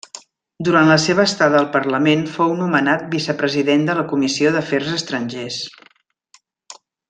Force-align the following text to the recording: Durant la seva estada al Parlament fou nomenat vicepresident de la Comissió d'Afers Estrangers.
Durant 0.67 0.87
la 0.91 0.95
seva 1.03 1.25
estada 1.29 1.59
al 1.59 1.67
Parlament 1.75 2.23
fou 2.37 2.55
nomenat 2.63 3.05
vicepresident 3.13 3.85
de 3.91 3.97
la 4.01 4.07
Comissió 4.15 4.55
d'Afers 4.57 4.93
Estrangers. 4.99 5.61